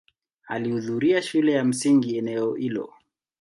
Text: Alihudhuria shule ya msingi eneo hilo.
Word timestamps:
Alihudhuria 0.47 1.21
shule 1.21 1.51
ya 1.51 1.63
msingi 1.65 2.17
eneo 2.17 2.55
hilo. 2.55 2.93